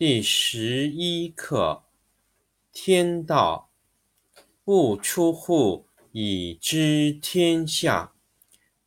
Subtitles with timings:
[0.00, 1.82] 第十一课：
[2.72, 3.68] 天道
[4.64, 8.14] 不出户，以知天下；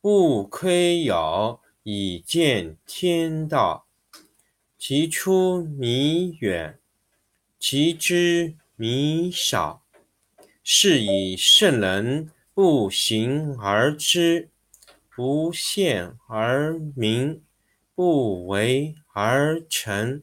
[0.00, 3.86] 不窥牖，以见天道。
[4.78, 6.78] 其出弥远，
[7.58, 9.82] 其知弥少。
[10.64, 14.48] 是以圣人不行而知，
[15.14, 17.42] 不见而明，
[17.94, 20.22] 不为而成。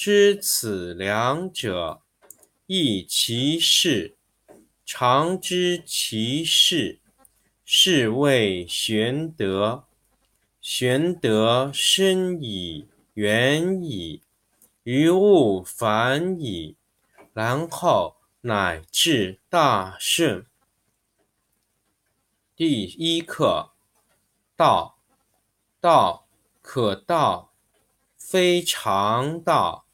[0.00, 2.02] 知此两者，
[2.66, 4.14] 亦其事；
[4.86, 7.00] 常知其事，
[7.64, 9.86] 是谓玄德。
[10.60, 14.22] 玄德深矣，远矣，
[14.84, 16.76] 于物反矣，
[17.32, 20.46] 然后乃至大顺。
[22.54, 23.72] 第一课：
[24.56, 24.96] 道，
[25.80, 26.28] 道
[26.62, 27.52] 可道，
[28.16, 29.86] 非常道；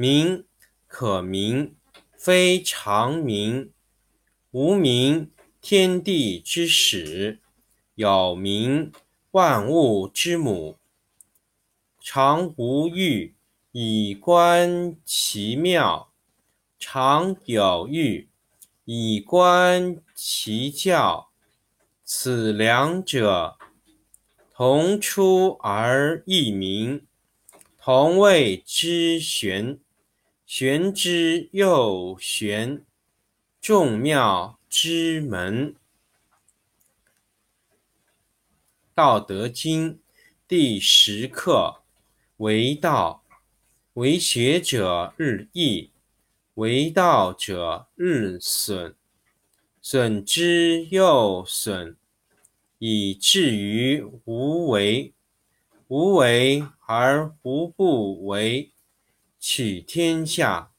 [0.00, 0.44] 名
[0.86, 1.74] 可名，
[2.16, 3.72] 非常名。
[4.52, 7.38] 无名，天地之始；
[7.96, 8.92] 有名，
[9.32, 10.78] 万物之母。
[12.00, 13.34] 常无欲，
[13.72, 16.10] 以观其妙；
[16.78, 18.28] 常有欲，
[18.84, 21.26] 以观其徼。
[22.04, 23.58] 此两者，
[24.54, 27.04] 同出而异名，
[27.76, 29.80] 同谓之玄。
[30.50, 32.82] 玄之又玄，
[33.60, 35.76] 众妙之门。
[38.94, 40.00] 道德经
[40.48, 41.82] 第十课：
[42.38, 43.22] 为道，
[43.92, 45.90] 为学者日益，
[46.54, 48.96] 为道者日损，
[49.82, 51.94] 损之又损，
[52.78, 55.12] 以至于无为。
[55.88, 58.72] 无为而无不为。
[59.40, 60.72] 取天下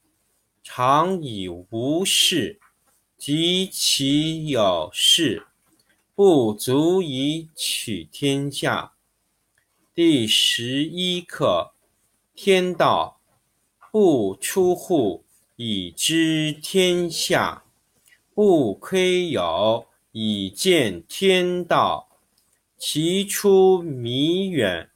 [0.62, 2.60] 常以无事，
[3.16, 5.46] 及其有事，
[6.14, 8.92] 不足以取天下。
[9.94, 11.72] 第十一课：
[12.34, 13.20] 天道
[13.90, 15.24] 不出户，
[15.56, 17.64] 以知天下；
[18.34, 22.08] 不窥牖，以见天道。
[22.78, 24.90] 其出弥远，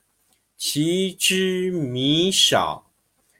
[0.57, 2.84] 其知弥少。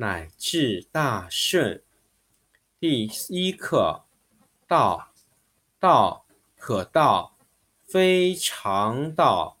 [0.00, 1.82] 乃至大顺。
[2.78, 4.04] 第一课：
[4.68, 5.12] 道，
[5.80, 6.24] 道
[6.56, 7.36] 可道，
[7.84, 9.56] 非常道；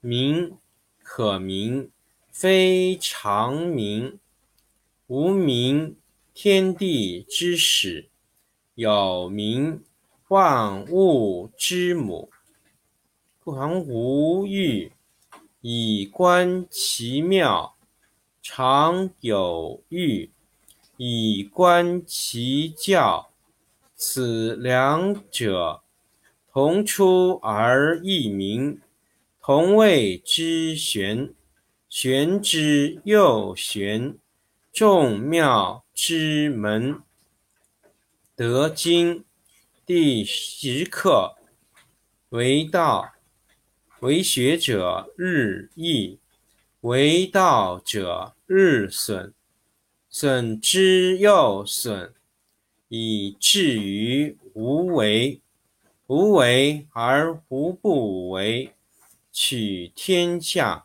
[0.00, 0.56] 名
[1.02, 1.90] 可名，
[2.30, 4.20] 非常名。
[5.08, 5.96] 无名，
[6.32, 8.10] 天地之始；
[8.76, 9.82] 有名，
[10.28, 12.30] 万物之母。
[13.40, 14.92] 故常无欲，
[15.62, 17.76] 以观其妙。
[18.46, 20.30] 常有欲，
[20.98, 23.30] 以观其教。
[23.96, 25.80] 此两者，
[26.52, 28.82] 同出而异名，
[29.40, 31.32] 同谓之玄。
[31.88, 34.18] 玄之又玄，
[34.70, 37.00] 众妙之门。
[38.36, 39.24] 德经
[39.86, 41.36] 第十课：
[42.28, 43.14] 为道，
[44.00, 46.18] 为学者日益，
[46.82, 49.32] 为道者日损，
[50.10, 52.12] 损之又损，
[52.88, 55.40] 以至于无为。
[56.06, 58.74] 无为而无不为，
[59.32, 60.84] 取天下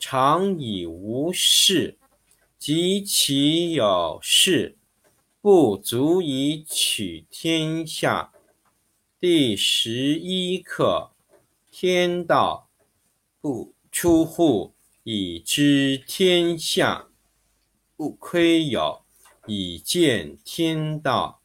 [0.00, 1.96] 常以无事，
[2.58, 4.76] 及其有事。
[5.40, 8.32] 不足以取天下。
[9.20, 11.12] 第十一课：
[11.70, 12.68] 天道
[13.40, 17.08] 不出户，以知天下；
[17.96, 19.02] 不窥有，
[19.46, 21.42] 以见天道。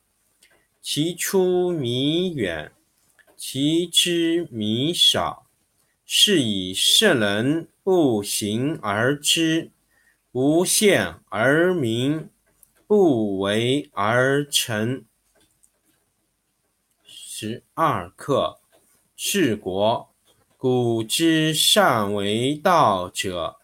[0.81, 2.71] 其出弥远，
[3.35, 5.47] 其知弥少。
[6.05, 9.71] 是以圣人不行而知，
[10.31, 12.29] 不见而明。
[12.87, 15.05] 不为而成。
[17.03, 18.59] 十二课：
[19.15, 20.14] 治国。
[20.57, 23.57] 古之善为道者，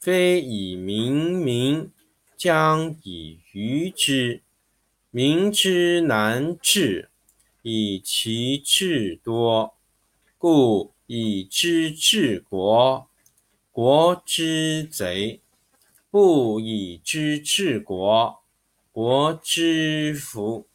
[0.00, 1.90] 非以明民，
[2.36, 4.42] 将以愚之。
[5.10, 7.10] 民之难治，
[7.62, 9.74] 以其智多。
[10.38, 13.06] 故以知治国。
[13.70, 15.40] 国之贼，
[16.10, 18.40] 不以知治国。
[18.90, 20.66] 国之福，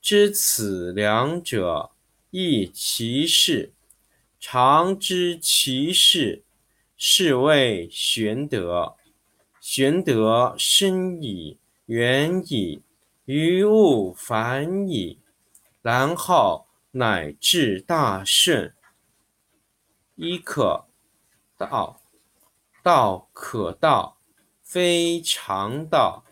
[0.00, 1.90] 知此两者，
[2.30, 3.72] 亦其事。
[4.44, 6.42] 常知其事，
[6.96, 8.96] 是谓玄德。
[9.60, 12.82] 玄德深矣，远矣，
[13.24, 15.20] 于物反矣，
[15.80, 18.74] 然后乃至大顺。
[20.16, 20.86] 一可
[21.56, 22.02] 道，
[22.82, 24.18] 道可道，
[24.60, 26.24] 非常道。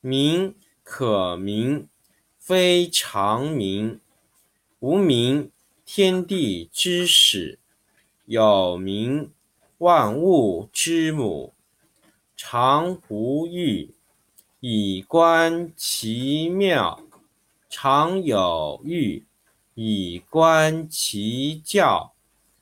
[0.00, 0.54] 名
[0.84, 1.88] 可名，
[2.38, 4.00] 非常名。
[4.78, 5.50] 无名，
[5.92, 7.58] 天地之始；
[8.24, 9.32] 有名，
[9.78, 11.52] 万物之母。
[12.36, 13.92] 常无欲，
[14.60, 17.02] 以观其妙；
[17.68, 19.24] 常有欲，
[19.74, 22.12] 以观其教。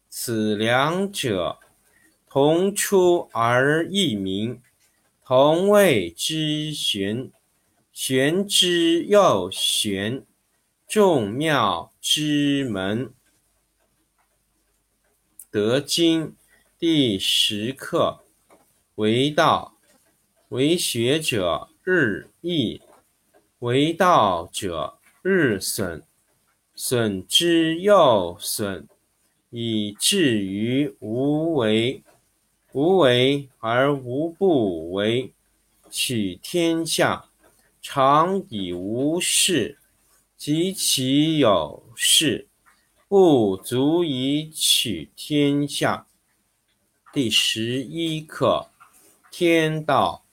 [0.08, 1.58] 此两者，
[2.30, 4.62] 同出而异名。
[5.22, 7.30] 同谓之玄，
[7.92, 10.24] 玄之又玄，
[10.88, 13.12] 众妙之门。
[15.50, 16.36] 德经
[16.78, 18.20] 第十课：
[18.96, 19.78] 为道，
[20.50, 22.82] 为学者日益，
[23.60, 26.02] 为道者日损，
[26.74, 28.86] 损之又损，
[29.48, 32.02] 以至于无为。
[32.72, 35.32] 无为而无不为，
[35.90, 37.30] 取天下
[37.80, 39.78] 常以无事，
[40.36, 42.47] 及其有事，
[43.08, 46.06] 不足以取天下。
[47.10, 48.68] 第十一课：
[49.30, 50.26] 天道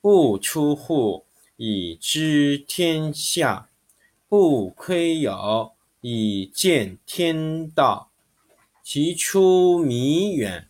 [0.00, 1.24] 不出户，
[1.56, 3.68] 以知天下；
[4.28, 8.10] 不窥有，以见天道。
[8.82, 10.68] 其出弥远。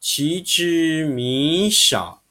[0.00, 2.22] 其知弥少，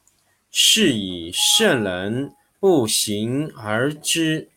[0.50, 4.50] 是以圣人不行而知，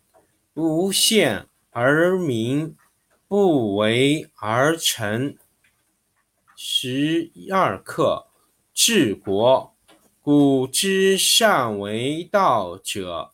[0.51, 2.75] 不见而明，
[3.29, 5.37] 不为而成。
[6.55, 8.25] 十二课：
[8.73, 9.75] 治国。
[10.19, 13.29] 古之善为道者，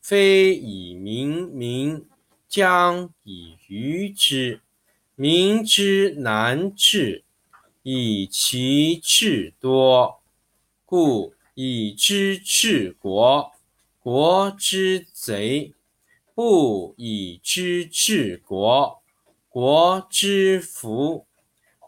[0.00, 2.06] 非以明民，
[2.48, 4.60] 将以愚之。
[5.16, 7.24] 民之难治。
[7.82, 10.22] 以其智多，
[10.86, 13.50] 故以知治国。
[13.98, 15.74] 国之贼，
[16.36, 18.99] 不以知治国。
[19.52, 21.26] 国之福，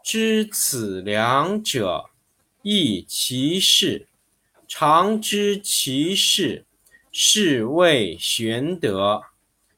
[0.03, 2.07] 知此两者，
[2.63, 4.09] 亦其事。
[4.67, 6.67] 常知其事，
[7.13, 9.23] 是谓玄德。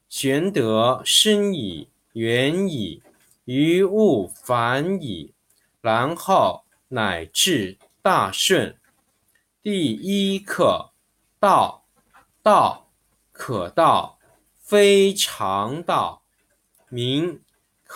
[0.09, 3.03] 玄德深矣，远矣，
[3.45, 5.35] 于物反矣。
[5.83, 8.79] 然后乃至大顺。
[9.63, 10.93] 第一课：
[11.39, 11.85] 道，
[12.43, 12.91] 道
[13.31, 14.19] 可道，
[14.59, 16.23] 非常道；
[16.89, 17.43] 名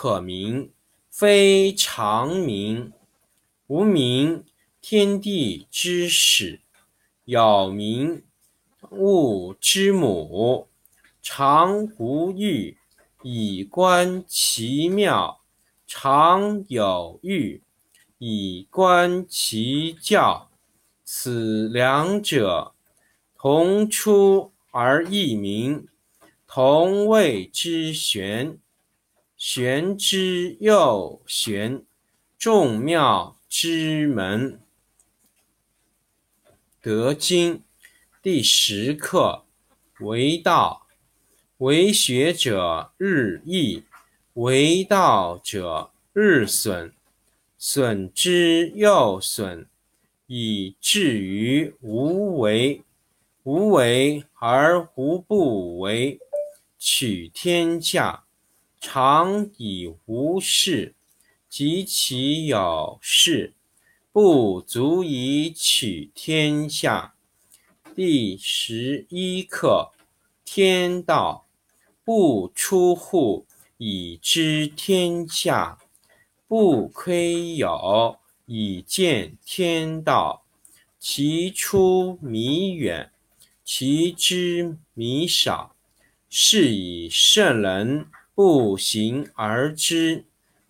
[0.00, 0.70] 可名，
[1.10, 2.92] 非常名。
[3.66, 4.44] 无名，
[4.80, 6.60] 天地之始；
[7.24, 8.22] 有名，
[8.92, 10.68] 物之母。
[11.20, 12.78] 常无欲，
[13.24, 15.40] 以观其妙；
[15.84, 17.64] 常有欲，
[18.18, 20.48] 以观其教。
[21.02, 22.72] 此两者，
[23.36, 25.88] 同出而异名，
[26.46, 28.60] 同谓之玄。
[29.38, 31.84] 玄之又玄，
[32.36, 34.60] 众妙之门。
[36.82, 37.62] 德经
[38.20, 39.44] 第十课：
[40.00, 40.88] 为道，
[41.58, 43.84] 为学者日益，
[44.32, 46.92] 为道者日损，
[47.56, 49.68] 损之又损，
[50.26, 52.82] 以至于无为。
[53.44, 56.18] 无为而无不为。
[56.76, 58.24] 取天下
[58.80, 60.94] 常以无事，
[61.48, 63.54] 及其有事。
[64.10, 67.14] 不足以取天下。
[67.94, 69.92] 第十一课：
[70.44, 71.46] 天道
[72.04, 75.78] 不出户，以知天下；
[76.46, 80.44] 不窥牖，以见天道。
[80.98, 83.12] 其出弥远，
[83.64, 85.76] 其知弥少。
[86.28, 88.06] 是以圣人
[88.38, 90.24] 不行而知，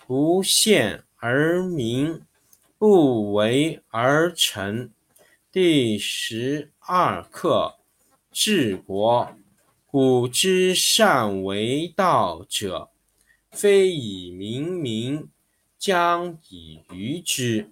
[0.06, 2.22] 不见而明。
[2.78, 4.90] 不为而成。
[5.52, 7.74] 第十二课：
[8.32, 9.36] 治国。
[9.86, 12.88] 古之善为道者，
[13.50, 15.28] 非以明民，
[15.78, 17.68] 将以愚之。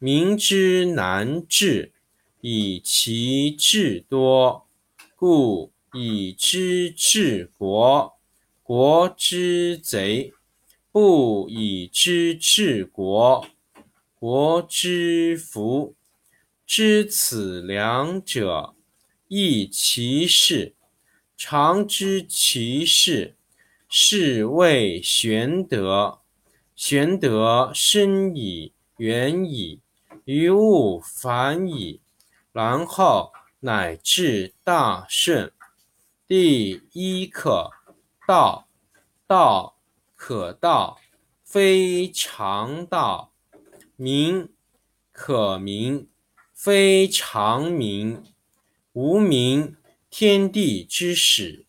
[0.00, 1.92] 民之难治，
[2.40, 4.66] 以其智多。
[5.14, 8.16] 故以知治国。
[8.72, 10.32] 国之贼，
[10.92, 13.44] 不以知治国。
[14.14, 15.96] 国之福，
[16.64, 18.76] 知此两者，
[19.26, 20.76] 亦其事。
[21.36, 23.34] 常知其事，
[23.88, 26.20] 是谓玄德。
[26.76, 29.80] 玄德深矣，远矣，
[30.24, 32.00] 于物反矣，
[32.52, 35.52] 然后乃至大顺。
[36.28, 37.72] 第一课：
[38.30, 38.68] 道，
[39.26, 39.74] 道
[40.14, 41.00] 可道，
[41.42, 43.32] 非常道。
[43.96, 44.50] 名
[45.10, 46.06] 可名，
[46.54, 48.22] 非常名。
[48.92, 49.76] 无名，
[50.08, 51.66] 天地之始；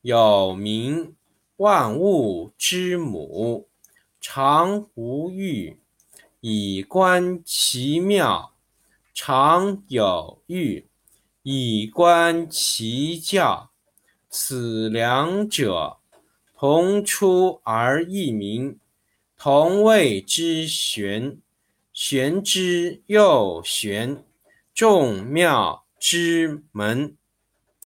[0.00, 1.14] 有名，
[1.58, 3.68] 万物之母。
[4.20, 5.78] 常无欲，
[6.40, 8.54] 以观其妙；
[9.14, 10.88] 常有欲，
[11.44, 13.71] 以观其教。
[14.34, 15.98] 此两者，
[16.56, 18.78] 同出而异名，
[19.36, 21.36] 同谓之玄。
[21.92, 24.24] 玄之又玄，
[24.72, 27.14] 众妙之门。